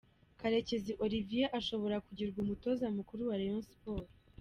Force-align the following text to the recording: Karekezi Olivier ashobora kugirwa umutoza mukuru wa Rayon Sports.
Karekezi 0.39 0.91
Olivier 1.05 1.49
ashobora 1.59 2.03
kugirwa 2.05 2.37
umutoza 2.43 2.85
mukuru 2.97 3.21
wa 3.29 3.35
Rayon 3.39 3.63
Sports. 3.71 4.15